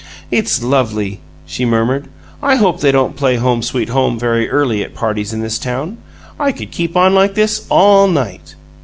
[0.31, 2.07] "It's lovely," she murmured.
[2.41, 5.97] "I hope they don't play 'Home, Sweet Home' very early at parties in this town.
[6.39, 8.55] I could keep on like this all night!"